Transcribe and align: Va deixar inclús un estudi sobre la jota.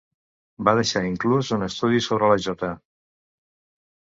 Va 0.69 0.73
deixar 0.77 1.03
inclús 1.09 1.51
un 1.57 1.65
estudi 1.67 2.01
sobre 2.07 2.31
la 2.33 2.41
jota. 2.47 2.73